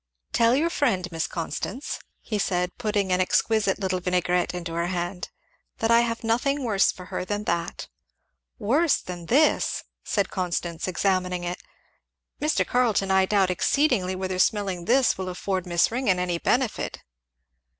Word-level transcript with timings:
"Tell 0.33 0.55
your 0.55 0.71
friend, 0.71 1.07
Miss 1.11 1.27
Constance," 1.27 1.99
he 2.21 2.39
said 2.39 2.75
putting 2.79 3.11
an 3.11 3.21
exquisite 3.21 3.77
little 3.77 3.99
vinaigrette 3.99 4.51
into 4.51 4.73
her 4.73 4.87
hand, 4.87 5.29
"that 5.77 5.91
I 5.91 5.99
have 6.01 6.23
nothing 6.23 6.63
worse 6.63 6.91
for 6.91 7.05
her 7.13 7.23
than 7.23 7.43
that." 7.43 7.87
"Worse 8.57 8.99
than 8.99 9.27
this!" 9.27 9.83
said 10.03 10.31
Constance 10.31 10.87
examining 10.87 11.43
it. 11.43 11.61
"Mr. 12.41 12.65
Carleton 12.65 13.11
I 13.11 13.27
doubt 13.27 13.51
exceedingly 13.51 14.15
whether 14.15 14.39
smelling 14.39 14.85
this 14.85 15.19
will 15.19 15.29
afford 15.29 15.67
Miss 15.67 15.91
Ringgan 15.91 16.17
any 16.17 16.39
benefit." 16.39 17.03